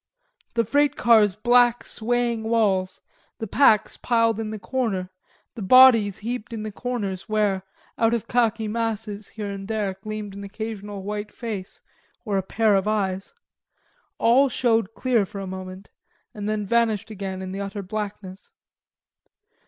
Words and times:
The 0.55 0.65
freight 0.65 0.95
car's 0.95 1.35
black 1.35 1.83
swaying 1.85 2.41
walls, 2.41 3.01
the 3.37 3.45
packs 3.45 3.97
piled 3.97 4.39
in 4.39 4.49
the 4.49 4.59
center, 4.59 5.11
the 5.53 5.61
bodies 5.61 6.17
heaped 6.25 6.53
in 6.53 6.63
the 6.63 6.71
corners 6.71 7.29
where, 7.29 7.61
out 7.99 8.15
of 8.15 8.27
khaki 8.27 8.67
masses 8.67 9.27
here 9.27 9.51
and 9.51 9.67
there 9.67 9.93
gleamed 9.93 10.33
an 10.33 10.43
occasional 10.43 11.03
white 11.03 11.31
face 11.31 11.81
or 12.25 12.39
a 12.39 12.41
pair 12.41 12.73
of 12.73 12.87
eyes 12.87 13.35
all 14.17 14.49
showed 14.49 14.95
clear 14.95 15.23
for 15.23 15.37
a 15.39 15.45
moment 15.45 15.91
and 16.33 16.49
then 16.49 16.65
vanished 16.65 17.11
again 17.11 17.43
in 17.43 17.51
the 17.51 17.61
utter 17.61 17.83
blackness. 17.83 18.49